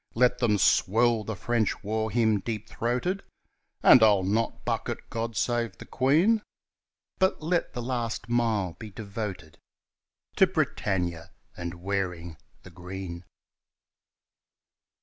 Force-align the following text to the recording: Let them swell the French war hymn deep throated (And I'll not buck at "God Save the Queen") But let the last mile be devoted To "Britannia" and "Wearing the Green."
Let 0.15 0.39
them 0.39 0.57
swell 0.57 1.23
the 1.23 1.35
French 1.35 1.83
war 1.83 2.09
hymn 2.09 2.39
deep 2.39 2.67
throated 2.67 3.21
(And 3.83 4.01
I'll 4.01 4.23
not 4.23 4.65
buck 4.65 4.89
at 4.89 5.11
"God 5.11 5.37
Save 5.37 5.77
the 5.77 5.85
Queen") 5.85 6.41
But 7.19 7.43
let 7.43 7.73
the 7.73 7.83
last 7.83 8.27
mile 8.27 8.73
be 8.79 8.89
devoted 8.89 9.59
To 10.37 10.47
"Britannia" 10.47 11.29
and 11.55 11.75
"Wearing 11.83 12.37
the 12.63 12.71
Green." 12.71 13.25